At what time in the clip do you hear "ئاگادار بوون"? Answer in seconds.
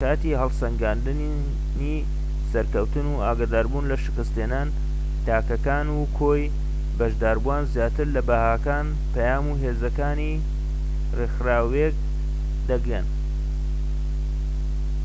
3.25-3.85